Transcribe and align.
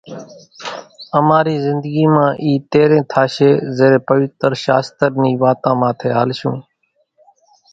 اماري 1.17 1.55
زندگي 1.67 2.05
مان 2.13 2.29
اِي 2.43 2.51
تيرين 2.71 3.03
ٿاشي 3.11 3.49
زيرين 3.77 4.05
پويتر 4.09 4.51
شاستر 4.63 5.09
ني 5.23 5.31
واتان 5.41 5.75
ماٿي 5.81 6.09
ھالشون 6.17 6.55